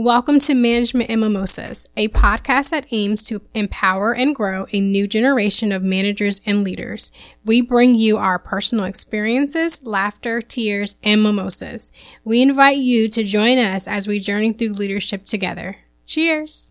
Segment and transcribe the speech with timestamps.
[0.00, 5.08] Welcome to Management and Mimosas, a podcast that aims to empower and grow a new
[5.08, 7.10] generation of managers and leaders.
[7.44, 11.90] We bring you our personal experiences, laughter, tears, and mimosas.
[12.22, 15.78] We invite you to join us as we journey through leadership together.
[16.06, 16.70] Cheers!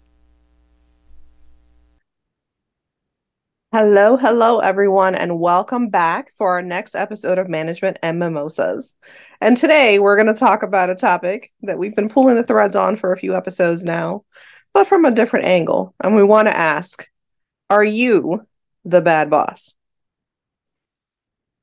[3.73, 8.95] Hello, hello, everyone, and welcome back for our next episode of Management and Mimosas.
[9.39, 12.75] And today we're going to talk about a topic that we've been pulling the threads
[12.75, 14.23] on for a few episodes now,
[14.73, 15.93] but from a different angle.
[16.03, 17.07] And we want to ask
[17.69, 18.47] Are you
[18.83, 19.73] the bad boss?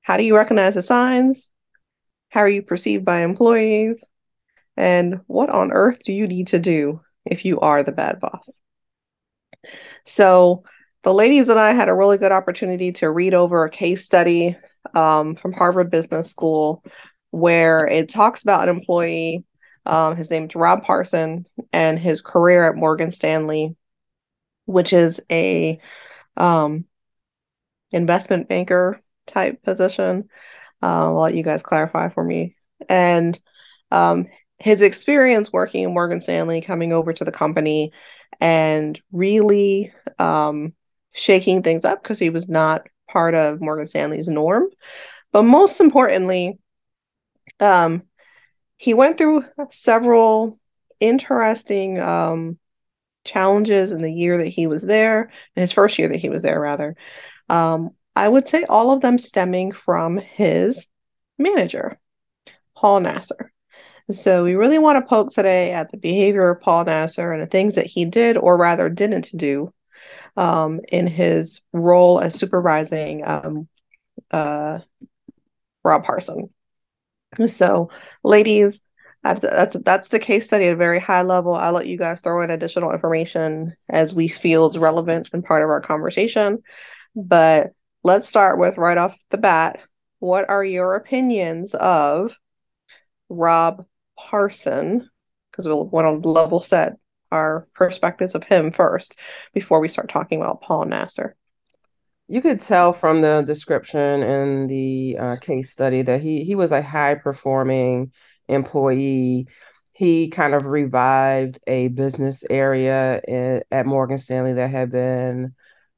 [0.03, 1.51] How do you recognize the signs?
[2.29, 4.05] How are you perceived by employees?
[4.77, 8.61] And what on earth do you need to do if you are the bad boss?
[10.05, 10.65] So,
[11.05, 14.57] the ladies and I had a really good opportunity to read over a case study
[14.95, 16.83] um, from Harvard Business School
[17.35, 19.45] where it talks about an employee.
[19.85, 23.75] Um, his name's Rob Parson and his career at Morgan Stanley,
[24.67, 25.81] which is a
[26.37, 26.85] um,
[27.91, 30.29] investment banker type position.
[30.81, 32.55] Uh, I'll let you guys clarify for me.
[32.89, 33.39] And
[33.91, 37.93] um, his experience working in Morgan Stanley, coming over to the company,
[38.41, 40.73] and really um,
[41.13, 44.69] shaking things up because he was not part of Morgan Stanley's norm.
[45.33, 46.61] But most importantly,
[47.61, 48.03] um,
[48.77, 50.59] he went through several
[51.01, 52.59] interesting um,
[53.25, 56.43] challenges in the year that he was there, in his first year that he was
[56.43, 56.97] there, rather.
[57.49, 60.87] Um, I would say all of them stemming from his
[61.39, 61.99] manager,
[62.77, 63.53] Paul Nasr.
[64.11, 67.47] So we really want to poke today at the behavior of Paul Nasr and the
[67.47, 69.73] things that he did, or rather didn't do,
[70.37, 73.69] um, in his role as supervising um,
[74.31, 74.81] uh,
[75.83, 76.51] Rob Parson.
[77.47, 77.91] So,
[78.23, 78.81] ladies,
[79.23, 81.55] that's that's the case study at a very high level.
[81.55, 85.63] I'll let you guys throw in additional information as we feel is relevant and part
[85.63, 86.63] of our conversation.
[87.17, 89.81] But let's start with right off the bat.
[90.19, 92.37] What are your opinions of
[93.31, 93.87] Rob
[94.19, 95.09] Parson?
[95.51, 96.97] Because we'll want to level set
[97.33, 99.17] our perspectives of him first
[99.55, 101.35] before we start talking about Paul Nasr
[102.27, 106.73] you could tell from the description in the uh, case study that he he was
[106.73, 108.13] a high performing
[108.49, 109.47] employee.
[109.93, 115.55] He kind of revived a business area in, at Morgan Stanley that had been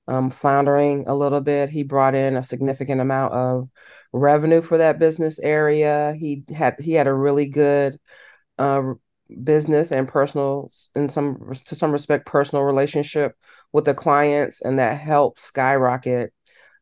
[0.08, 1.70] um, floundering a little bit.
[1.70, 3.68] He brought in a significant amount of
[4.12, 6.14] revenue for that business area.
[6.18, 7.98] He had he had a really good
[8.58, 8.94] uh,
[9.42, 13.36] business and personal in some to some respect personal relationship
[13.76, 16.32] with the clients and that helped skyrocket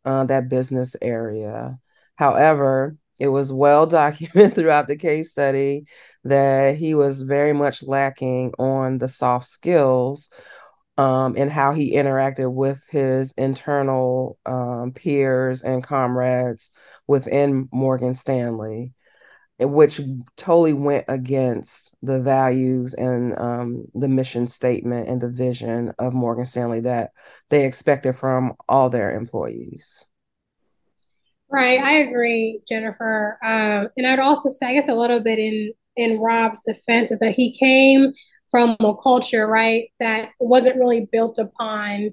[0.05, 1.77] uh, that business area.
[2.15, 5.87] However it was well documented throughout the case study
[6.23, 10.31] that he was very much lacking on the soft skills
[10.97, 16.71] um, and how he interacted with his internal um, peers and comrades
[17.09, 18.93] within Morgan Stanley
[19.59, 20.01] which
[20.37, 26.47] totally went against the values and um, the mission statement and the vision of Morgan
[26.47, 27.11] Stanley that
[27.51, 30.07] they expected from all their employees.
[31.49, 33.39] Right, I agree, Jennifer.
[33.45, 37.21] Um, and I'd also say, I guess, a little bit in in Rob's defense is
[37.21, 38.13] that he came
[38.51, 42.11] from a culture, right, that wasn't really built upon,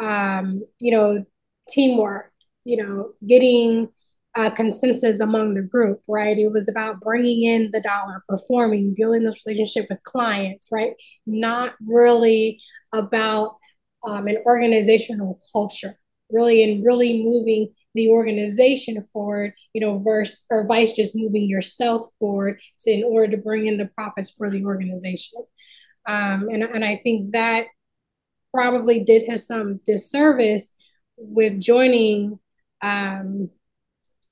[0.00, 1.24] um, you know,
[1.68, 2.32] teamwork.
[2.64, 3.88] You know, getting
[4.36, 6.38] uh, consensus among the group, right?
[6.38, 10.94] It was about bringing in the dollar, performing, building this relationship with clients, right?
[11.26, 12.60] Not really
[12.92, 13.56] about
[14.06, 15.98] um, an organizational culture,
[16.30, 22.02] really, and really moving the organization forward, you know, versus or vice just moving yourself
[22.20, 25.40] forward to in order to bring in the profits for the organization.
[26.06, 27.66] Um, and, and I think that
[28.54, 30.72] probably did him some disservice
[31.16, 32.38] with joining
[32.80, 33.50] um,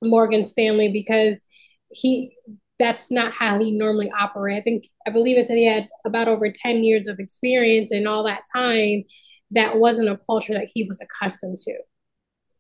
[0.03, 1.43] Morgan Stanley because
[1.91, 2.37] he
[2.79, 4.61] that's not how he normally operates.
[4.61, 8.07] I think I believe it said he had about over 10 years of experience and
[8.07, 9.05] all that time
[9.53, 11.75] that wasn't a culture that he was accustomed to.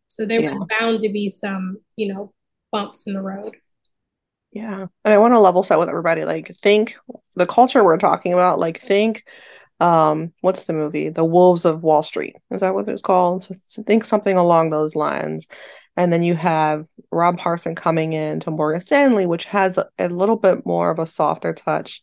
[0.08, 0.50] So there yeah.
[0.50, 2.32] was bound to be some, you know,
[2.72, 3.56] bumps in the road.
[4.52, 4.86] Yeah.
[5.04, 6.24] And I want to level set with everybody.
[6.24, 6.96] Like think
[7.36, 9.24] the culture we're talking about, like think
[9.80, 11.10] um what's the movie?
[11.10, 12.36] The Wolves of Wall Street.
[12.50, 13.48] Is that what it's called?
[13.66, 15.46] So think something along those lines.
[15.98, 20.36] And then you have Rob Parson coming in to Morgan Stanley, which has a, little
[20.36, 22.02] bit more of a softer touch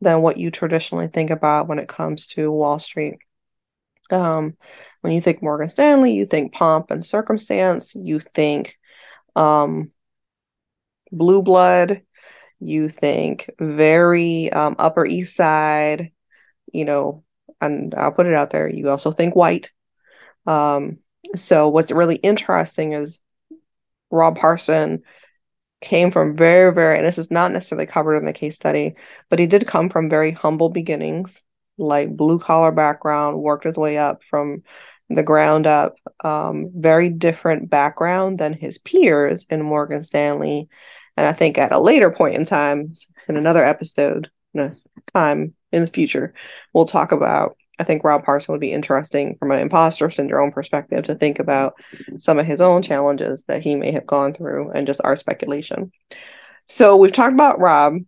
[0.00, 3.18] than what you traditionally think about when it comes to Wall Street.
[4.10, 4.56] Um,
[5.00, 8.76] when you think Morgan Stanley, you think pomp and circumstance, you think
[9.36, 9.92] um,
[11.12, 12.02] blue blood,
[12.58, 16.10] you think very um, Upper East Side,
[16.72, 17.22] you know,
[17.60, 19.70] and I'll put it out there, you also think white.
[20.48, 20.98] Um,
[21.36, 23.20] so what's really interesting is
[24.10, 25.02] Rob Parson
[25.80, 28.94] came from very, very, and this is not necessarily covered in the case study,
[29.28, 31.42] but he did come from very humble beginnings,
[31.78, 34.62] like blue collar background, worked his way up from
[35.08, 40.68] the ground up, um, very different background than his peers in Morgan Stanley.
[41.16, 42.92] And I think at a later point in time,
[43.28, 44.30] in another episode,
[45.14, 46.34] time in the future,
[46.72, 51.04] we'll talk about I think Rob Parson would be interesting from an imposter syndrome perspective
[51.04, 51.74] to think about
[52.18, 55.92] some of his own challenges that he may have gone through and just our speculation.
[56.66, 57.98] So we've talked about Rob.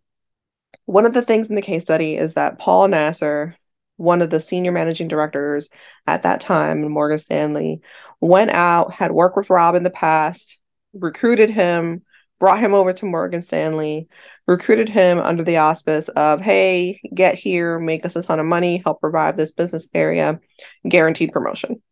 [0.86, 3.54] One of the things in the case study is that Paul Nasr,
[3.96, 5.68] one of the senior managing directors
[6.06, 7.82] at that time in Morgan Stanley,
[8.20, 10.58] went out, had worked with Rob in the past,
[10.94, 12.02] recruited him,
[12.38, 14.08] brought him over to Morgan Stanley,
[14.46, 18.80] recruited him under the auspice of, hey, get here, make us a ton of money,
[18.84, 20.40] help revive this business area,
[20.88, 21.82] guaranteed promotion.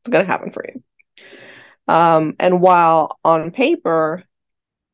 [0.00, 0.82] It's going to happen for you.
[1.86, 4.24] Um, and while on paper,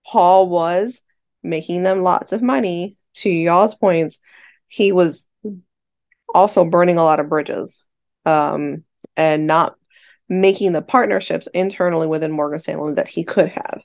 [0.06, 1.02] Paul was
[1.42, 4.20] making them lots of money, to y'all's points,
[4.68, 5.26] he was
[6.32, 7.82] also burning a lot of bridges
[8.24, 8.84] um,
[9.16, 9.74] and not
[10.28, 13.82] making the partnerships internally within Morgan Stanley that he could have.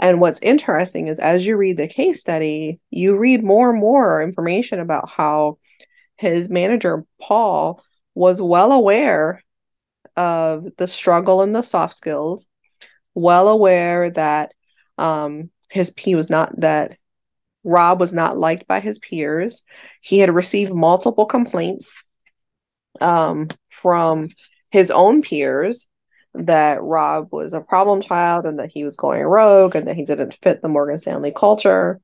[0.00, 4.22] And what's interesting is as you read the case study, you read more and more
[4.22, 5.58] information about how
[6.16, 9.44] his manager, Paul, was well aware
[10.16, 12.46] of the struggle and the soft skills,
[13.14, 14.54] well aware that
[14.96, 16.96] um, his he was not that
[17.62, 19.62] Rob was not liked by his peers.
[20.00, 21.92] He had received multiple complaints
[23.02, 24.30] um, from
[24.70, 25.86] his own peers
[26.34, 30.04] that Rob was a problem child and that he was going rogue and that he
[30.04, 32.00] didn't fit the Morgan Stanley culture.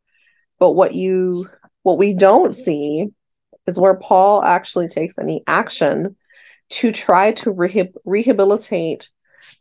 [0.59, 1.49] But what you
[1.83, 3.07] what we don't see
[3.67, 6.17] is where Paul actually takes any action
[6.69, 9.09] to try to rehab- rehabilitate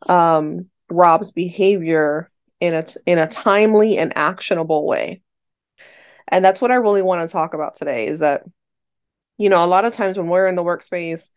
[0.08, 2.30] um, Rob's behavior
[2.60, 5.20] in a in a timely and actionable way.
[6.28, 8.42] And that's what I really want to talk about today is that
[9.38, 11.28] you know a lot of times when we're in the workspace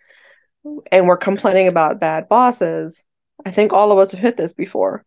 [0.92, 3.04] and we're complaining about bad bosses
[3.46, 5.06] I think all of us have hit this before.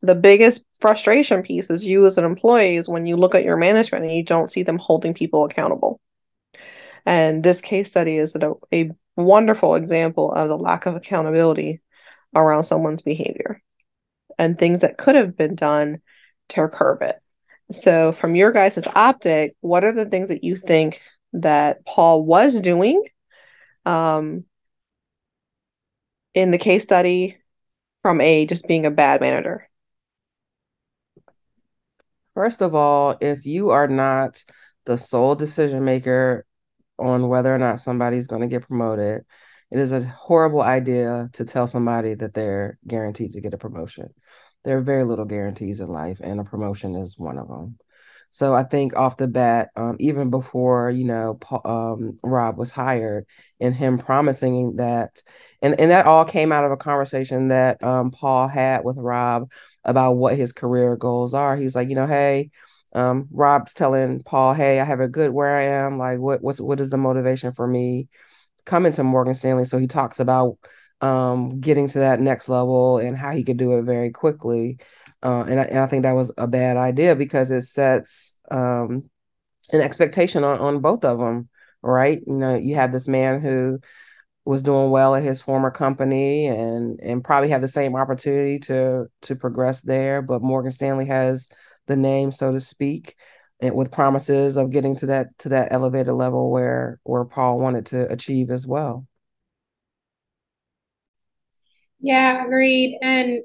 [0.00, 3.56] The biggest frustration piece is you as an employee is when you look at your
[3.56, 6.00] management and you don't see them holding people accountable.
[7.06, 11.80] And this case study is a, a wonderful example of the lack of accountability
[12.34, 13.62] around someone's behavior
[14.38, 16.00] and things that could have been done
[16.50, 17.16] to curb it.
[17.70, 21.00] So, from your guys' optic, what are the things that you think
[21.32, 23.02] that Paul was doing
[23.86, 24.44] um,
[26.34, 27.38] in the case study
[28.02, 29.68] from a just being a bad manager?
[32.34, 34.44] First of all, if you are not
[34.86, 36.46] the sole decision maker
[36.98, 39.24] on whether or not somebody's going to get promoted,
[39.70, 44.12] it is a horrible idea to tell somebody that they're guaranteed to get a promotion.
[44.64, 47.78] There are very little guarantees in life, and a promotion is one of them.
[48.34, 53.26] So I think off the bat, um, even before you know um, Rob was hired,
[53.60, 55.22] and him promising that,
[55.60, 59.50] and and that all came out of a conversation that um, Paul had with Rob
[59.84, 61.56] about what his career goals are.
[61.56, 62.50] He was like, you know, hey,
[62.94, 65.98] um, Rob's telling Paul, hey, I have a good where I am.
[65.98, 68.08] Like, what what's what is the motivation for me
[68.64, 69.64] coming to Morgan Stanley?
[69.64, 70.58] So he talks about
[71.00, 74.78] um, getting to that next level and how he could do it very quickly.
[75.22, 79.08] Uh, and, I, and I think that was a bad idea because it sets um,
[79.70, 81.48] an expectation on, on both of them,
[81.82, 82.20] right?
[82.26, 83.78] You know, you have this man who
[84.44, 89.06] was doing well at his former company and and probably have the same opportunity to
[89.20, 91.48] to progress there but Morgan Stanley has
[91.86, 93.14] the name so to speak
[93.60, 97.86] and with promises of getting to that to that elevated level where where Paul wanted
[97.86, 99.06] to achieve as well
[102.00, 103.42] yeah agreed and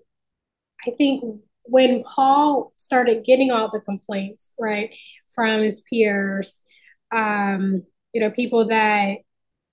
[0.88, 4.94] I think when Paul started getting all the complaints, right,
[5.34, 6.62] from his peers,
[7.16, 7.84] um,
[8.14, 9.18] you know, people that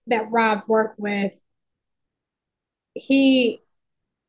[0.09, 1.35] that Rob worked with,
[2.95, 3.61] he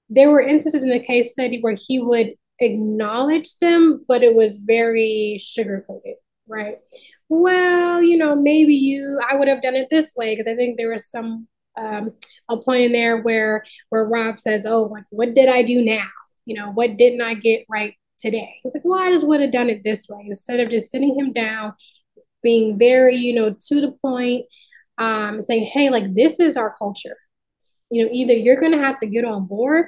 [0.09, 4.57] there were instances in the case study where he would acknowledge them, but it was
[4.57, 6.15] very sugar coated,
[6.47, 6.77] right?
[7.29, 10.77] Well, you know, maybe you I would have done it this way because I think
[10.77, 12.13] there was some um,
[12.49, 16.07] a point in there where where Rob says, "Oh, like what did I do now?"
[16.45, 18.55] You know, what didn't I get right today?
[18.63, 21.17] He's like, well, I just would have done it this way instead of just sitting
[21.17, 21.73] him down,
[22.41, 24.45] being very, you know, to the point,
[24.97, 27.17] um, saying, hey, like this is our culture.
[27.89, 29.87] You know, either you're gonna have to get on board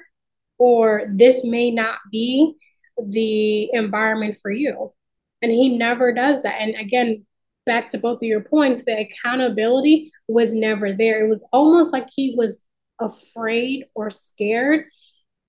[0.57, 2.55] or this may not be
[3.01, 4.93] the environment for you.
[5.41, 6.59] And he never does that.
[6.59, 7.25] And again,
[7.65, 11.23] back to both of your points, the accountability was never there.
[11.23, 12.63] It was almost like he was
[12.99, 14.85] afraid or scared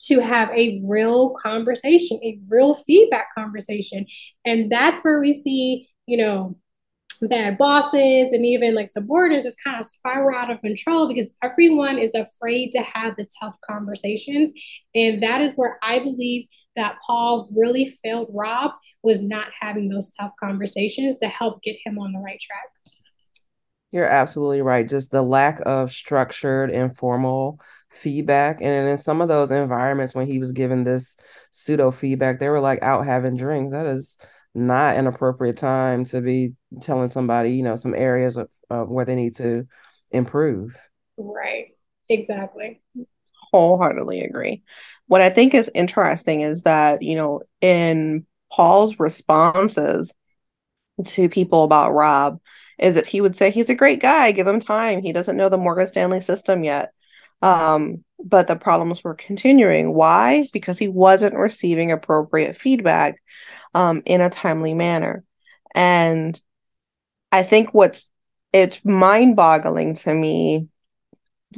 [0.00, 4.06] to have a real conversation, a real feedback conversation.
[4.44, 6.56] And that's where we see, you know,
[7.22, 11.98] bad bosses and even like subordinates just kind of spiral out of control because everyone
[11.98, 14.52] is afraid to have the tough conversations.
[14.94, 18.70] And that is where I believe that Paul really failed Rob
[19.02, 22.66] was not having those tough conversations to help get him on the right track.
[23.90, 24.88] You're absolutely right.
[24.88, 27.58] Just the lack of structured, informal
[27.90, 28.60] feedback.
[28.60, 31.16] And in some of those environments, when he was given this
[31.52, 33.72] pseudo feedback, they were like out having drinks.
[33.72, 34.18] That is
[34.54, 39.04] not an appropriate time to be telling somebody, you know, some areas of, uh, where
[39.04, 39.66] they need to
[40.10, 40.76] improve.
[41.16, 41.76] Right.
[42.08, 42.80] Exactly.
[43.52, 44.62] Wholeheartedly agree.
[45.06, 50.12] What I think is interesting is that, you know, in Paul's responses
[51.04, 52.40] to people about Rob,
[52.78, 55.02] is that he would say he's a great guy, give him time.
[55.02, 56.92] He doesn't know the Morgan Stanley system yet.
[57.40, 59.94] Um, but the problems were continuing.
[59.94, 60.48] Why?
[60.52, 63.22] Because he wasn't receiving appropriate feedback
[63.74, 65.24] um, in a timely manner.
[65.74, 66.40] And
[67.30, 68.10] I think what's
[68.52, 70.68] it's mind-boggling to me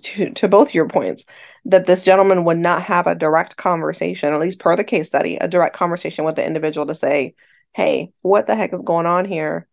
[0.02, 1.24] to, to both your points
[1.64, 5.36] that this gentleman would not have a direct conversation, at least per the case study,
[5.36, 7.34] a direct conversation with the individual to say,
[7.72, 9.68] hey, what the heck is going on here?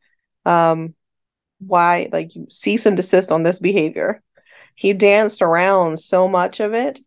[0.46, 0.94] Um,
[1.60, 4.22] why, like, you cease and desist on this behavior
[4.78, 7.00] he danced around so much of it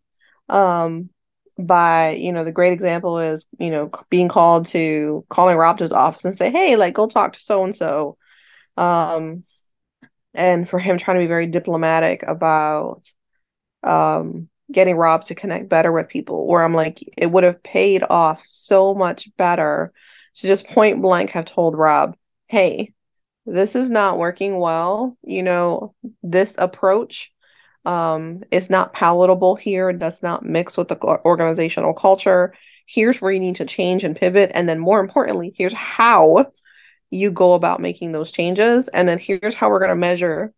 [0.48, 1.08] um,
[1.56, 5.84] by you know the great example is you know being called to calling Rob to
[5.84, 8.16] his office and say hey like go talk to so and so
[8.76, 9.44] um
[10.34, 13.02] and for him trying to be very diplomatic about
[13.82, 18.02] um getting Rob to connect better with people where I'm like it would have paid
[18.08, 19.92] off so much better
[20.36, 22.16] to just point blank have told Rob
[22.48, 22.92] hey
[23.46, 25.16] this is not working well.
[25.22, 27.32] You know this approach
[27.84, 32.54] um, is not palatable here, does not mix with the organizational culture.
[32.86, 34.50] Here's where you need to change and pivot.
[34.54, 36.52] And then, more importantly, here's how
[37.10, 38.88] you go about making those changes.
[38.88, 40.52] And then, here's how we're going to measure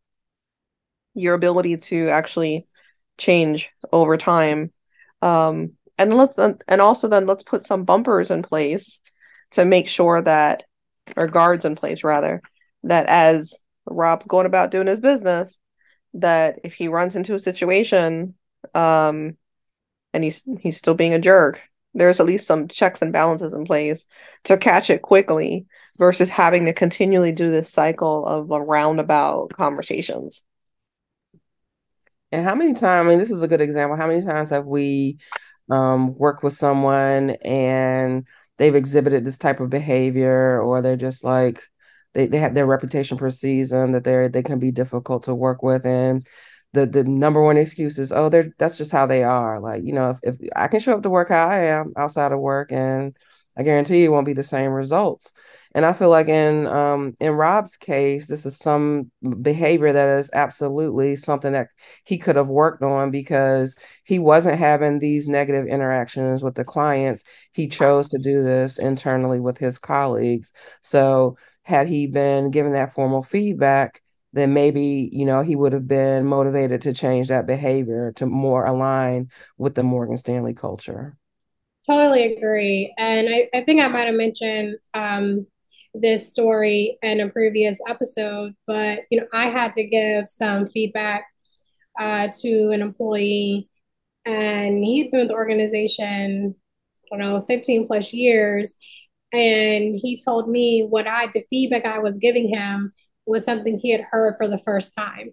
[1.14, 2.66] your ability to actually
[3.18, 4.72] change over time.
[5.20, 9.00] Um, and let's and also then let's put some bumpers in place
[9.52, 10.64] to make sure that
[11.16, 12.42] or guards in place rather
[12.84, 13.54] that as
[13.86, 15.58] Rob's going about doing his business
[16.14, 18.34] that if he runs into a situation
[18.74, 19.36] um
[20.12, 21.60] and he's he's still being a jerk
[21.94, 24.06] there's at least some checks and balances in place
[24.44, 25.66] to catch it quickly
[25.98, 30.42] versus having to continually do this cycle of a roundabout conversations.
[32.30, 33.96] And how many times i mean this is a good example.
[33.96, 35.18] How many times have we
[35.70, 38.26] um, worked with someone and
[38.56, 41.62] they've exhibited this type of behavior or they're just like
[42.14, 45.62] they, they have their reputation precedes them that they're they can be difficult to work
[45.62, 46.26] with and
[46.72, 49.60] the the number one excuse is oh they're that's just how they are.
[49.60, 52.32] Like you know if, if i can show up to work how i am outside
[52.32, 53.16] of work and
[53.56, 55.32] i guarantee you won't be the same results.
[55.74, 59.10] And i feel like in um in rob's case this is some
[59.42, 61.68] behavior that is absolutely something that
[62.04, 67.24] he could have worked on because he wasn't having these negative interactions with the clients.
[67.52, 70.52] He chose to do this internally with his colleagues.
[70.82, 74.02] So had he been given that formal feedback,
[74.32, 78.64] then maybe, you know, he would have been motivated to change that behavior to more
[78.64, 81.16] align with the Morgan Stanley culture.
[81.86, 82.94] Totally agree.
[82.96, 85.46] And I, I think I might have mentioned um,
[85.94, 91.26] this story in a previous episode, but, you know, I had to give some feedback
[92.00, 93.68] uh, to an employee
[94.24, 96.54] and he'd been with the organization,
[97.12, 98.76] I don't know, 15 plus years
[99.32, 102.92] and he told me what I the feedback I was giving him
[103.26, 105.30] was something he had heard for the first time.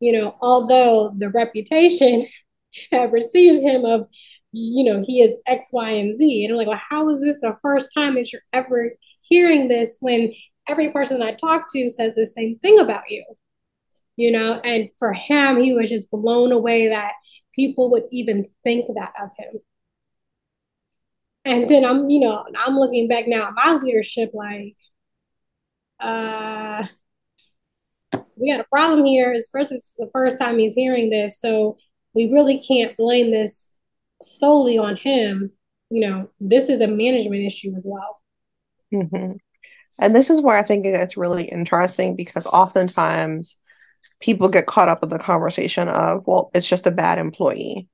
[0.00, 2.26] You know, although the reputation
[2.92, 4.06] had received him of,
[4.52, 6.44] you know, he is X, Y, and Z.
[6.44, 9.98] And I'm like, well, how is this the first time that you're ever hearing this
[10.00, 10.32] when
[10.68, 13.24] every person I talk to says the same thing about you?
[14.16, 17.12] You know, and for him, he was just blown away that
[17.54, 19.60] people would even think that of him.
[21.48, 24.76] And then I'm, you know, I'm looking back now at my leadership like,
[25.98, 26.86] uh,
[28.36, 31.40] we got a problem here, especially it's the first time he's hearing this.
[31.40, 31.78] So
[32.14, 33.74] we really can't blame this
[34.20, 35.50] solely on him.
[35.88, 38.20] You know, this is a management issue as well.
[38.92, 39.32] Mm-hmm.
[40.00, 43.56] And this is where I think it's really interesting because oftentimes
[44.20, 47.88] people get caught up in the conversation of, well, it's just a bad employee.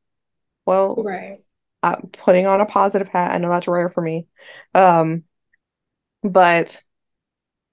[0.66, 1.43] Well, right
[1.84, 3.32] uh, putting on a positive hat.
[3.32, 4.26] I know that's rare for me.
[4.74, 5.24] Um,
[6.22, 6.82] but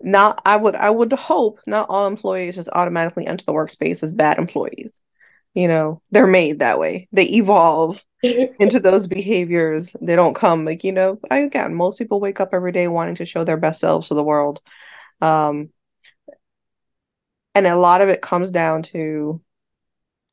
[0.02, 4.12] not I would I would hope not all employees just automatically enter the workspace as
[4.12, 5.00] bad employees.
[5.54, 7.08] You know, they're made that way.
[7.14, 9.96] They evolve into those behaviors.
[10.02, 13.16] They don't come like, you know, I, again, most people wake up every day wanting
[13.16, 14.62] to show their best selves to the world.
[15.22, 15.70] Um
[17.56, 19.42] and a lot of it comes down to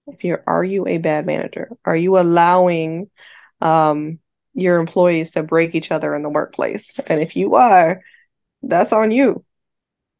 [0.06, 1.70] if you're are you a bad manager?
[1.84, 3.10] Are you allowing
[3.60, 4.18] um
[4.54, 6.92] your employees to break each other in the workplace?
[7.06, 8.02] And if you are,
[8.62, 9.44] that's on you.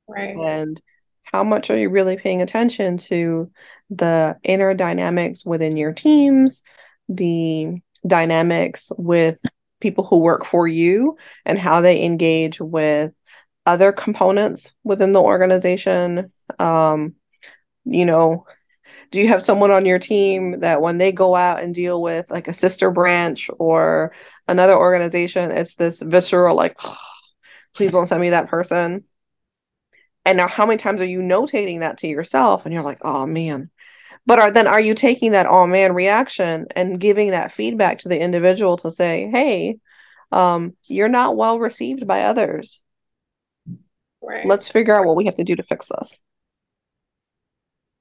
[0.07, 0.37] Right.
[0.37, 0.81] And
[1.23, 3.51] how much are you really paying attention to
[3.91, 6.63] the inner dynamics within your teams,
[7.09, 9.41] the dynamics with
[9.81, 13.13] people who work for you, and how they engage with
[13.67, 16.33] other components within the organization?
[16.59, 17.15] Um,
[17.85, 18.47] you know,
[19.11, 22.31] do you have someone on your team that when they go out and deal with
[22.31, 24.13] like a sister branch or
[24.47, 26.97] another organization, it's this visceral, like, oh,
[27.75, 29.05] please don't send me that person?
[30.25, 32.65] And now, how many times are you notating that to yourself?
[32.67, 33.71] And you're like, oh man.
[34.27, 38.09] But are then are you taking that oh man reaction and giving that feedback to
[38.09, 39.79] the individual to say, hey,
[40.31, 42.79] um, you're not well received by others.
[44.21, 44.45] Right.
[44.45, 46.23] Let's figure out what we have to do to fix this.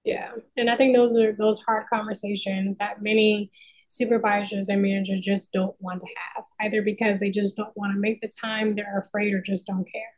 [0.08, 0.32] Yeah.
[0.56, 3.52] And I think those are those hard conversations that many
[3.90, 8.00] supervisors and managers just don't want to have, either because they just don't want to
[8.00, 10.14] make the time, they're afraid, or just don't care.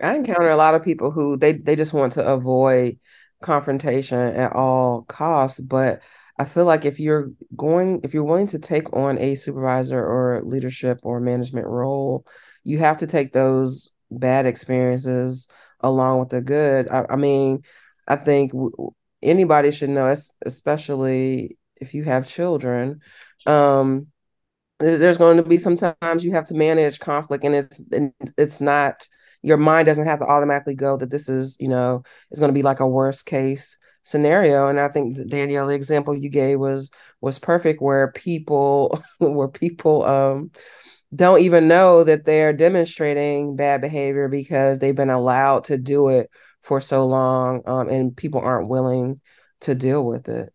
[0.00, 3.00] I encounter a lot of people who they they just want to avoid
[3.42, 6.00] confrontation at all costs, but
[6.38, 10.42] I feel like if you're going if you're willing to take on a supervisor or
[10.44, 12.24] leadership or management role,
[12.62, 15.48] you have to take those bad experiences
[15.80, 16.88] along with the good.
[16.88, 17.62] I, I mean,
[18.08, 23.00] I think w- anybody should know, especially if you have children.
[23.46, 24.08] Um,
[24.80, 29.08] there's going to be sometimes you have to manage conflict, and it's and it's not
[29.42, 32.54] your mind doesn't have to automatically go that this is, you know, is going to
[32.54, 34.68] be like a worst case scenario.
[34.68, 40.04] And I think Danielle, the example you gave was was perfect where people where people
[40.04, 40.50] um
[41.14, 46.30] don't even know that they're demonstrating bad behavior because they've been allowed to do it
[46.62, 49.20] for so long um, and people aren't willing
[49.60, 50.52] to deal with it.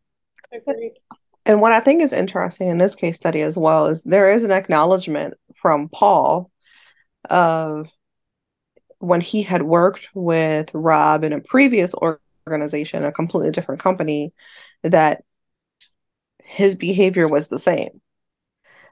[1.45, 4.43] And what I think is interesting in this case study as well is there is
[4.43, 6.49] an acknowledgement from Paul
[7.29, 7.87] of
[8.99, 11.93] when he had worked with Rob in a previous
[12.47, 14.33] organization, a completely different company,
[14.83, 15.23] that
[16.43, 18.01] his behavior was the same.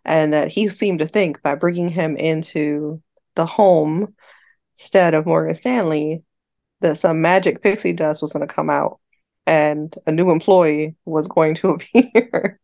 [0.03, 3.01] And that he seemed to think by bringing him into
[3.35, 4.15] the home
[4.75, 6.23] instead of Morgan Stanley,
[6.81, 8.99] that some magic pixie dust was going to come out
[9.47, 12.59] and a new employee was going to appear.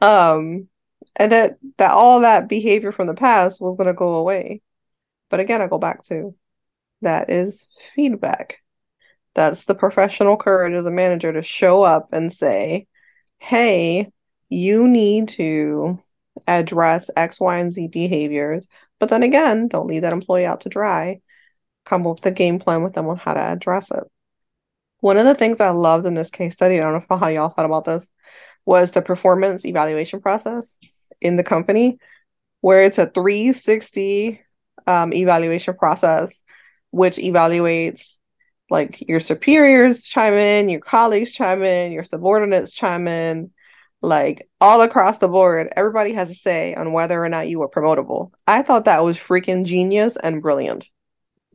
[0.00, 0.68] um,
[1.16, 4.62] and that, that all that behavior from the past was going to go away.
[5.30, 6.34] But again, I go back to
[7.02, 8.58] that is feedback.
[9.34, 12.86] That's the professional courage as a manager to show up and say,
[13.38, 14.10] hey,
[14.48, 15.98] you need to
[16.46, 18.68] address X, Y, and Z behaviors.
[19.00, 21.20] But then again, don't leave that employee out to dry.
[21.84, 24.04] Come up with a game plan with them on how to address it.
[25.00, 27.50] One of the things I loved in this case study, I don't know how y'all
[27.50, 28.08] thought about this,
[28.64, 30.76] was the performance evaluation process
[31.20, 31.98] in the company,
[32.60, 34.40] where it's a 360
[34.86, 36.42] um, evaluation process
[36.90, 38.18] which evaluates
[38.70, 43.50] like your superiors chime in, your colleagues chime in, your subordinates chime in,
[44.00, 47.68] like all across the board, everybody has a say on whether or not you were
[47.68, 48.30] promotable.
[48.46, 50.88] I thought that was freaking genius and brilliant.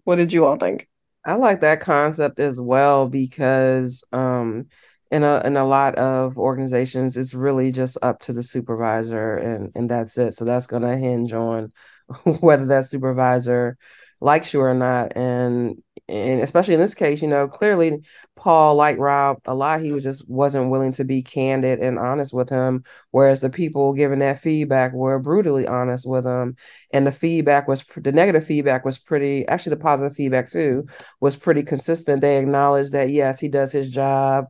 [0.09, 0.87] What did you all think?
[1.23, 4.65] I like that concept as well because um
[5.11, 9.71] in a in a lot of organizations it's really just up to the supervisor and
[9.75, 10.33] and that's it.
[10.33, 11.71] So that's going to hinge on
[12.39, 13.77] whether that supervisor
[14.19, 15.15] likes you or not.
[15.15, 17.99] And and especially in this case, you know, clearly
[18.35, 19.81] Paul liked Rob a lot.
[19.81, 22.83] He was just wasn't willing to be candid and honest with him.
[23.11, 26.55] Whereas the people giving that feedback were brutally honest with him.
[26.91, 30.87] And the feedback was the negative feedback was pretty actually the positive feedback too
[31.19, 32.21] was pretty consistent.
[32.21, 34.45] They acknowledged that yes, he does his job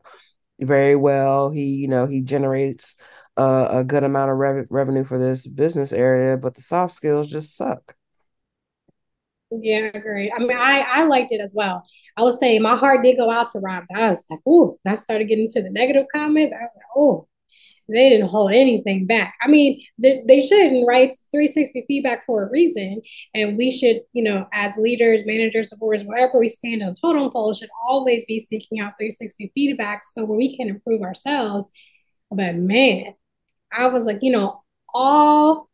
[0.60, 1.50] very well.
[1.52, 2.96] He, you know, he generates
[3.38, 7.56] a good amount of rev- revenue for this business area, but the soft skills just
[7.56, 7.96] suck.
[9.52, 10.32] Yeah, great.
[10.36, 11.84] I mean, I I liked it as well.
[12.18, 13.86] I would say my heart did go out to Rob.
[13.96, 16.54] I was like, oh, I started getting into the negative comments.
[16.54, 17.28] I was like, oh,
[17.90, 19.36] they didn't hold anything back.
[19.42, 21.14] I mean, they, they shouldn't, right?
[21.32, 23.02] 360 feedback for a reason.
[23.36, 27.54] And we should, you know, as leaders, managers, supporters, whatever we stand on totem pole,
[27.54, 31.72] should always be seeking out 360 feedback so we can improve ourselves.
[32.32, 33.16] But man,
[33.72, 35.69] I was like, you know, all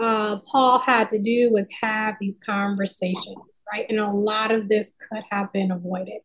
[0.00, 3.86] uh, Paul had to do was have these conversations, right?
[3.88, 6.20] And a lot of this could have been avoided.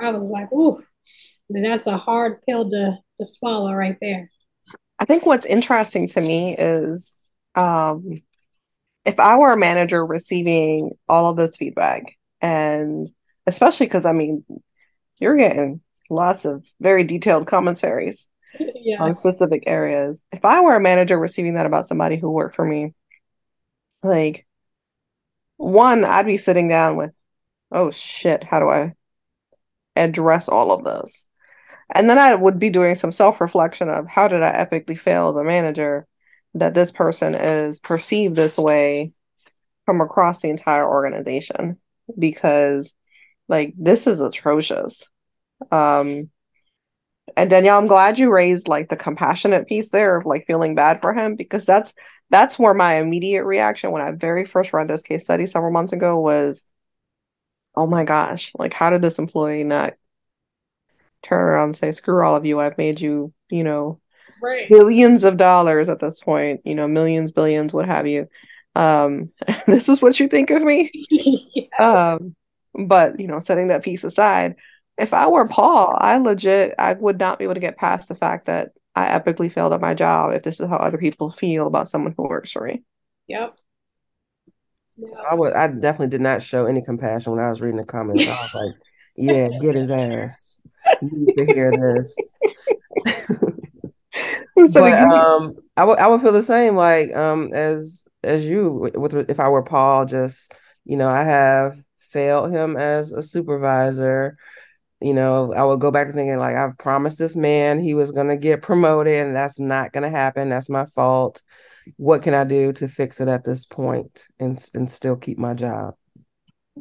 [0.00, 0.82] I was like, ooh,
[1.48, 4.30] that's a hard pill to, to swallow right there.
[4.98, 7.12] I think what's interesting to me is
[7.54, 8.20] um,
[9.04, 13.08] if I were a manager receiving all of this feedback, and
[13.46, 14.44] especially because I mean,
[15.18, 19.00] you're getting lots of very detailed commentaries yes.
[19.00, 20.18] on specific areas.
[20.32, 22.92] If I were a manager receiving that about somebody who worked for me,
[24.04, 24.46] like,
[25.56, 27.12] one, I'd be sitting down with,
[27.72, 28.94] oh shit, how do I
[29.96, 31.26] address all of this?
[31.90, 35.28] And then I would be doing some self reflection of how did I epically fail
[35.28, 36.06] as a manager
[36.54, 39.12] that this person is perceived this way
[39.84, 41.78] from across the entire organization
[42.18, 42.94] because
[43.48, 45.02] like this is atrocious
[45.70, 46.30] um
[47.36, 51.00] and Danielle, I'm glad you raised like the compassionate piece there of like feeling bad
[51.00, 51.94] for him because that's
[52.34, 55.92] that's where my immediate reaction when I very first read this case study several months
[55.92, 56.64] ago was,
[57.76, 59.94] oh my gosh, like how did this employee not
[61.22, 64.00] turn around and say, screw all of you, I've made you, you know,
[64.42, 64.68] right.
[64.68, 68.28] billions of dollars at this point, you know, millions, billions, what have you.
[68.74, 69.30] Um,
[69.68, 70.90] this is what you think of me.
[71.10, 71.68] yes.
[71.78, 72.34] Um,
[72.74, 74.56] but you know, setting that piece aside,
[74.98, 78.16] if I were Paul, I legit I would not be able to get past the
[78.16, 81.66] fact that I epically failed at my job if this is how other people feel
[81.66, 82.82] about someone who works for me.
[83.28, 83.56] Yep.
[85.10, 87.84] So I would I definitely did not show any compassion when I was reading the
[87.84, 88.26] comments.
[88.28, 88.74] I was like,
[89.16, 90.60] yeah, get his ass.
[91.02, 92.16] You need to hear this.
[94.72, 98.90] so but, um, I would I would feel the same like um as as you
[98.94, 100.54] with if I were Paul, just
[100.84, 104.36] you know, I have failed him as a supervisor
[105.04, 108.10] you know, I would go back to thinking like I've promised this man he was
[108.10, 110.48] gonna get promoted, and that's not gonna happen.
[110.48, 111.42] That's my fault.
[111.96, 115.52] What can I do to fix it at this point and and still keep my
[115.52, 115.94] job?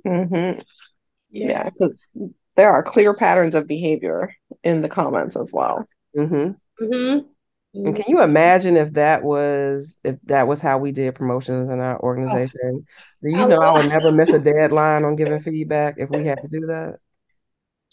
[0.07, 0.61] Mm-hmm.
[1.31, 4.33] Yeah, because yeah, there are clear patterns of behavior
[4.63, 5.85] in the comments as well.
[6.15, 6.83] Mm-hmm.
[6.83, 7.27] Mm-hmm.
[7.75, 11.81] And can you imagine if that was if that was how we did promotions in
[11.81, 12.85] our organization?
[12.85, 12.85] Oh.
[13.23, 16.41] Do you know I would never miss a deadline on giving feedback if we had
[16.41, 16.99] to do that?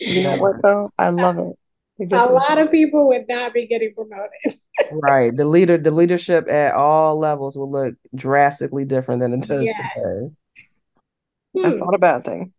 [0.01, 0.91] You know what though?
[0.99, 1.57] I love it.
[2.13, 4.59] A lot of people would not be getting promoted.
[4.93, 5.37] right.
[5.37, 9.77] The leader, the leadership at all levels will look drastically different than it does yes.
[9.77, 10.35] today.
[11.55, 11.63] Hmm.
[11.63, 12.53] That's not a bad thing.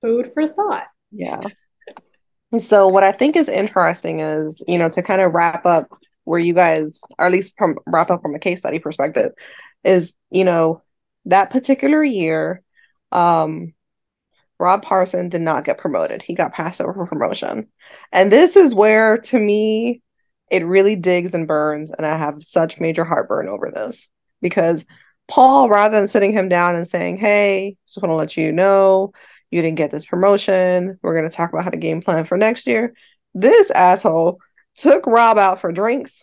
[0.00, 0.86] Food for thought.
[1.12, 1.42] Yeah.
[2.58, 5.92] So what I think is interesting is, you know, to kind of wrap up
[6.24, 9.32] where you guys, or at least from wrap up from a case study perspective,
[9.84, 10.82] is, you know,
[11.26, 12.62] that particular year,
[13.12, 13.74] um,
[14.60, 16.22] Rob Parson did not get promoted.
[16.22, 17.68] He got passed over for promotion.
[18.12, 20.02] And this is where, to me,
[20.50, 21.90] it really digs and burns.
[21.90, 24.06] And I have such major heartburn over this
[24.42, 24.84] because
[25.28, 29.12] Paul, rather than sitting him down and saying, Hey, just want to let you know
[29.50, 30.98] you didn't get this promotion.
[31.02, 32.94] We're going to talk about how to game plan for next year.
[33.34, 34.38] This asshole
[34.74, 36.22] took Rob out for drinks,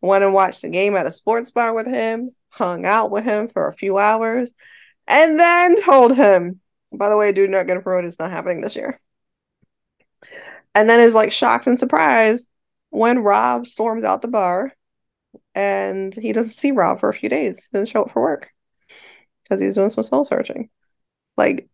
[0.00, 3.48] went and watched a game at a sports bar with him, hung out with him
[3.48, 4.50] for a few hours,
[5.06, 6.60] and then told him,
[6.92, 8.08] by the way, dude, not getting promoted.
[8.08, 9.00] It's not happening this year.
[10.74, 12.48] And then is like shocked and surprised
[12.90, 14.72] when Rob storms out the bar
[15.54, 17.68] and he doesn't see Rob for a few days.
[17.72, 18.50] Doesn't show up for work
[19.42, 20.70] because he's doing some soul searching.
[21.36, 21.68] Like,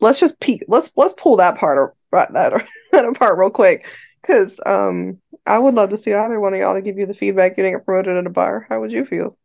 [0.00, 0.64] let's just peek.
[0.68, 3.86] Let's let's pull that part right that that apart real quick
[4.20, 7.14] because um I would love to see either one of y'all to give you the
[7.14, 8.66] feedback you didn't get promoted at a bar.
[8.68, 9.36] How would you feel?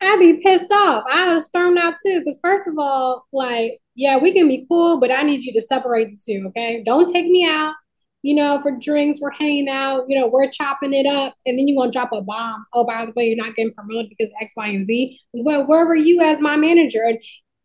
[0.00, 1.04] I'd be pissed off.
[1.10, 2.20] I would have stormed out too.
[2.20, 5.62] Because first of all, like, yeah, we can be cool, but I need you to
[5.62, 6.46] separate the two.
[6.48, 7.74] Okay, don't take me out.
[8.22, 10.04] You know, for drinks, we're hanging out.
[10.08, 12.66] You know, we're chopping it up, and then you're gonna drop a bomb.
[12.74, 15.18] Oh, by the way, you're not getting promoted because X, Y, and Z.
[15.32, 17.02] Well, where were you as my manager?
[17.04, 17.18] And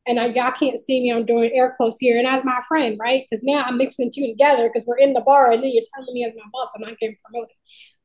[0.07, 1.11] and I, y'all can't see me.
[1.11, 3.25] I'm doing air quotes here, and as my friend, right?
[3.29, 6.13] Because now I'm mixing two together because we're in the bar, and then you're telling
[6.13, 7.55] me as my boss I'm not getting promoted.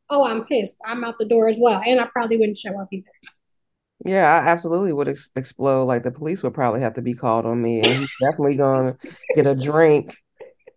[0.08, 0.76] Oh, I'm pissed.
[0.84, 3.06] I'm out the door as well, and I probably wouldn't show up either.
[4.04, 5.84] Yeah, I absolutely would ex- explode.
[5.84, 8.94] Like the police would probably have to be called on me, and he's definitely going
[8.94, 8.98] to
[9.34, 10.16] get a drink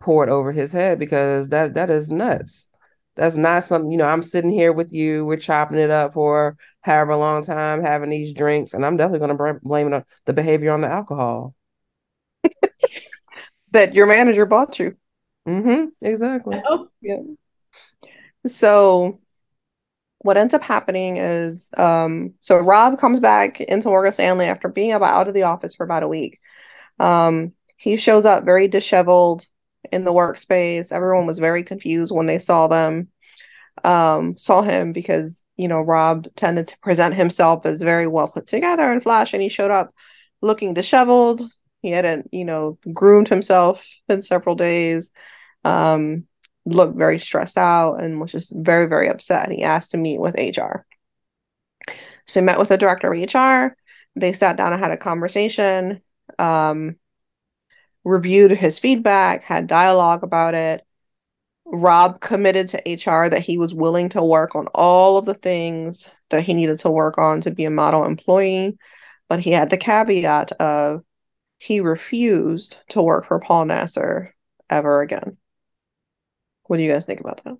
[0.02, 2.70] poured over his head because that that is nuts.
[3.16, 4.06] That's not something you know.
[4.06, 5.26] I'm sitting here with you.
[5.26, 9.38] We're chopping it up for however long time, having these drinks, and I'm definitely going
[9.38, 11.56] to blame the, the behavior on the alcohol
[13.72, 14.96] that your manager bought you.
[15.48, 15.90] Mm-hmm.
[16.02, 16.62] Exactly.
[16.68, 17.18] Oh, yeah.
[18.46, 19.20] So
[20.24, 24.94] what ends up happening is um, so Rob comes back into Morgan Stanley after being
[24.94, 26.40] about out of the office for about a week.
[27.00, 29.46] Um, he shows up very disheveled
[29.92, 30.92] in the workspace.
[30.92, 33.10] Everyone was very confused when they saw them,
[33.84, 38.48] um, saw him because you know, Rob tended to present himself as very well put
[38.48, 39.94] together and flash, and he showed up
[40.42, 41.42] looking disheveled.
[41.82, 45.12] He hadn't, you know, groomed himself in several days,
[45.64, 46.26] um,
[46.66, 49.48] looked very stressed out, and was just very, very upset.
[49.48, 50.86] And He asked to meet with HR.
[52.26, 53.76] So he met with the director of HR.
[54.16, 56.02] They sat down and had a conversation,
[56.40, 56.96] um,
[58.04, 60.86] reviewed his feedback, had dialogue about it.
[61.66, 66.08] Rob committed to HR that he was willing to work on all of the things
[66.30, 68.78] that he needed to work on to be a model employee,
[69.30, 71.04] but he had the caveat of
[71.58, 74.36] he refused to work for Paul Nasr
[74.70, 75.38] ever again.
[76.74, 77.56] What do you guys think about that?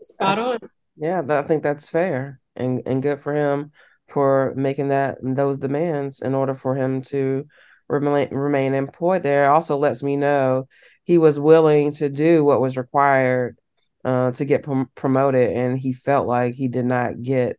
[0.00, 0.58] Spot on.
[0.96, 3.72] Yeah, I think that's fair and and good for him
[4.08, 7.46] for making that those demands in order for him to
[7.90, 9.50] remain remain employed there.
[9.50, 10.66] Also lets me know
[11.04, 13.58] he was willing to do what was required
[14.02, 17.58] uh, to get prom- promoted, and he felt like he did not get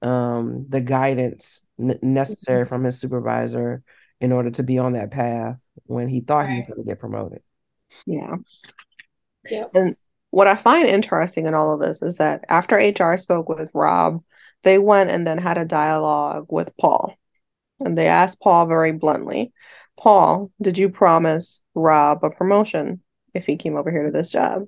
[0.00, 2.70] um, the guidance n- necessary mm-hmm.
[2.70, 3.82] from his supervisor
[4.18, 6.52] in order to be on that path when he thought right.
[6.52, 7.42] he was going to get promoted.
[8.06, 8.36] Yeah.
[9.74, 9.96] And
[10.30, 14.22] what I find interesting in all of this is that after HR spoke with Rob,
[14.62, 17.14] they went and then had a dialogue with Paul.
[17.80, 19.52] And they asked Paul very bluntly,
[19.98, 23.02] Paul, did you promise Rob a promotion
[23.34, 24.66] if he came over here to this job?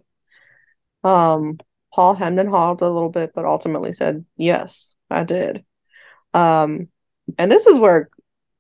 [1.05, 1.59] Um,
[1.93, 5.65] Paul hemmed and hawed a little bit, but ultimately said, Yes, I did.
[6.35, 6.89] Um,
[7.39, 8.09] and this is where,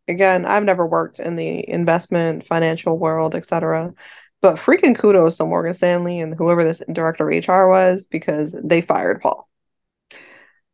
[0.06, 3.92] again, I've never worked in the investment, financial world, etc.
[4.40, 8.80] But freaking kudos to Morgan Stanley and whoever this director of HR was because they
[8.80, 9.48] fired Paul.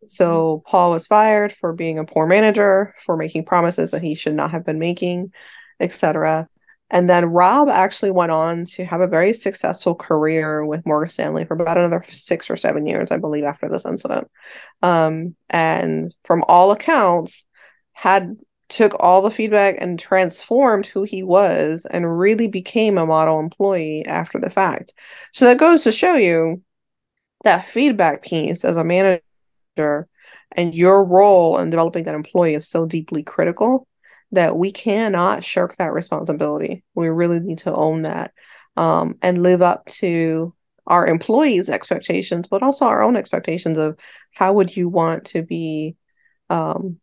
[0.08, 4.34] So Paul was fired for being a poor manager, for making promises that he should
[4.34, 5.32] not have been making,
[5.80, 6.48] etc.
[6.90, 11.44] And then Rob actually went on to have a very successful career with Morgan Stanley
[11.44, 14.30] for about another six or seven years, I believe, after this incident.
[14.82, 17.44] Um, and from all accounts,
[17.92, 18.36] had
[18.68, 24.04] took all the feedback and transformed who he was and really became a model employee
[24.06, 24.94] after the fact.
[25.32, 26.62] So that goes to show you
[27.44, 29.20] that feedback piece as a manager
[30.52, 33.86] and your role in developing that employee is so deeply critical
[34.32, 36.82] that we cannot shirk that responsibility.
[36.94, 38.32] We really need to own that
[38.76, 40.54] um, and live up to
[40.86, 43.98] our employees' expectations, but also our own expectations of
[44.32, 45.96] how would you want to be
[46.50, 46.98] um,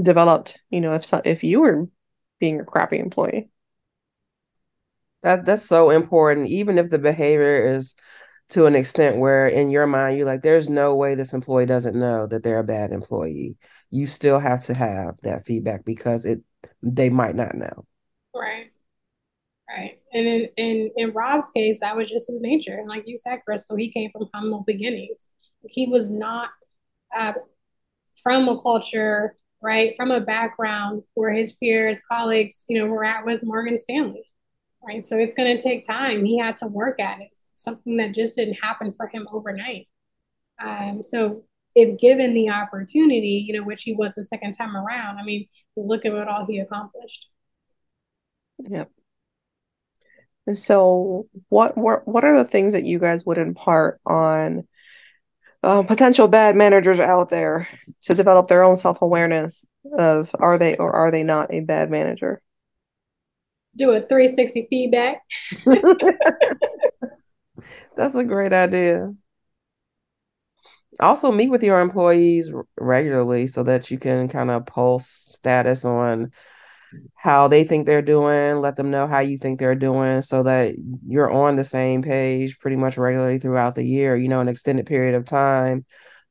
[0.00, 0.58] developed.
[0.70, 1.88] You know, if if you were
[2.38, 3.48] being a crappy employee.
[5.22, 6.48] That that's so important.
[6.48, 7.94] Even if the behavior is
[8.52, 11.98] to an extent where in your mind you're like there's no way this employee doesn't
[11.98, 13.56] know that they're a bad employee
[13.90, 16.40] you still have to have that feedback because it
[16.82, 17.86] they might not know
[18.34, 18.70] right
[19.70, 23.16] right and in in, in rob's case that was just his nature and like you
[23.16, 25.30] said crystal he came from humble beginnings
[25.64, 26.50] he was not
[27.16, 27.32] uh,
[28.22, 33.24] from a culture right from a background where his peers colleagues you know were at
[33.24, 34.24] with morgan stanley
[34.86, 38.14] right so it's going to take time he had to work at it something that
[38.14, 39.88] just didn't happen for him overnight.
[40.62, 41.44] Um, so
[41.74, 45.46] if given the opportunity, you know, which he was the second time around, I mean,
[45.76, 47.28] look at what all he accomplished.
[48.58, 48.90] Yep.
[50.46, 54.66] And so, what what what are the things that you guys would impart on
[55.62, 57.68] uh, potential bad managers out there
[58.02, 59.64] to develop their own self awareness
[59.96, 62.42] of are they or are they not a bad manager?
[63.76, 65.22] Do a 360 feedback.
[67.96, 69.14] That's a great idea.
[71.00, 76.32] Also, meet with your employees regularly so that you can kind of pulse status on
[77.14, 80.74] how they think they're doing, let them know how you think they're doing so that
[81.06, 84.16] you're on the same page pretty much regularly throughout the year.
[84.16, 85.84] You know, an extended period of time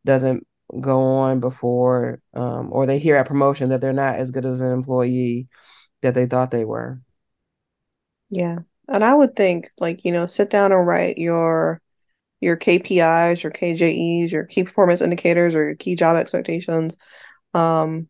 [0.06, 0.45] doesn't
[0.80, 4.62] go on before um, or they hear at promotion that they're not as good as
[4.62, 5.47] an employee
[6.02, 7.02] that they thought they were.
[8.30, 8.60] Yeah.
[8.88, 11.82] And I would think like, you know, sit down and write your
[12.39, 16.97] your KPIs, your KJEs, your key performance indicators or your key job expectations.
[17.54, 18.10] Um,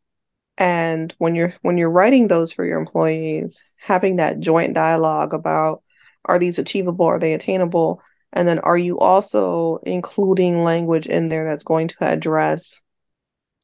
[0.62, 5.82] and when you're when you're writing those for your employees, having that joint dialogue about
[6.26, 8.00] are these achievable, are they attainable?
[8.32, 12.80] And then are you also including language in there that's going to address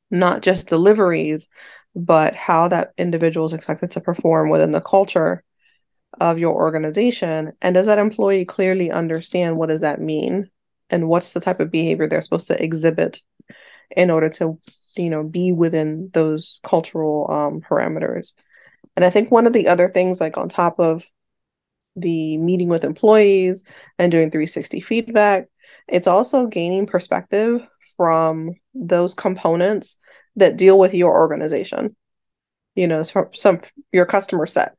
[0.09, 1.47] not just deliveries,
[1.95, 5.43] but how that individual is expected to perform within the culture
[6.19, 7.53] of your organization?
[7.61, 10.49] And does that employee clearly understand what does that mean?
[10.89, 13.21] And what's the type of behavior they're supposed to exhibit
[13.95, 14.57] in order to
[14.97, 18.31] you know be within those cultural um, parameters
[18.95, 21.03] and i think one of the other things like on top of
[21.95, 23.63] the meeting with employees
[23.97, 25.47] and doing 360 feedback
[25.87, 27.61] it's also gaining perspective
[27.95, 29.97] from those components
[30.35, 31.95] that deal with your organization.
[32.75, 34.75] You know, from some your customer set.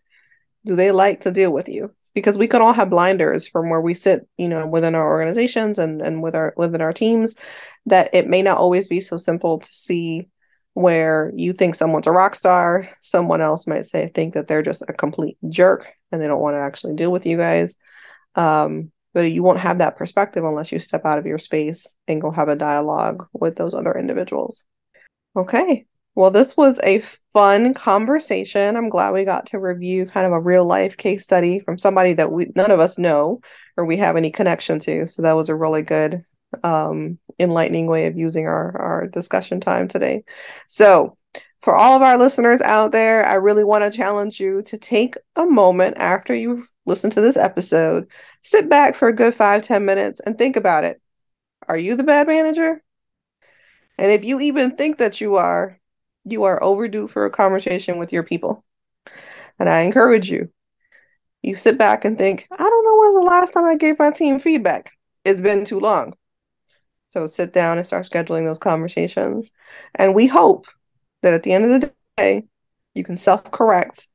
[0.65, 1.93] Do they like to deal with you?
[2.19, 5.79] Because we can all have blinders from where we sit, you know, within our organizations
[5.79, 7.37] and and with our within our teams,
[7.87, 10.29] that it may not always be so simple to see
[10.75, 14.83] where you think someone's a rock star, someone else might say think that they're just
[14.89, 17.75] a complete jerk and they don't want to actually deal with you guys.
[18.37, 22.21] Um, but you won't have that perspective unless you step out of your space and
[22.21, 24.65] go have a dialogue with those other individuals.
[25.35, 25.88] Okay.
[26.19, 28.77] Well, this was a fun conversation.
[28.77, 32.13] I'm glad we got to review kind of a real life case study from somebody
[32.15, 33.41] that we none of us know
[33.77, 35.07] or we have any connection to.
[35.07, 36.25] So that was a really good
[36.65, 40.25] um, enlightening way of using our, our discussion time today.
[40.67, 41.17] So,
[41.63, 45.15] for all of our listeners out there, I really want to challenge you to take
[45.37, 48.09] a moment after you've listened to this episode,
[48.43, 51.01] sit back for a good five ten minutes and think about it.
[51.69, 52.83] Are you the bad manager?
[53.97, 55.79] And if you even think that you are,
[56.31, 58.65] you are overdue for a conversation with your people.
[59.59, 60.51] And I encourage you,
[61.43, 64.11] you sit back and think, I don't know when's the last time I gave my
[64.11, 64.93] team feedback.
[65.25, 66.15] It's been too long.
[67.09, 69.51] So sit down and start scheduling those conversations.
[69.95, 70.67] And we hope
[71.23, 72.45] that at the end of the day,
[72.95, 74.09] you can self correct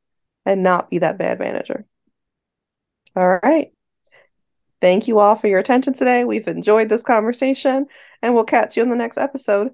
[0.46, 1.86] and not be that bad manager.
[3.16, 3.72] All right.
[4.82, 6.26] Thank you all for your attention today.
[6.26, 7.88] We've enjoyed this conversation
[8.22, 9.74] and we'll catch you in the next episode.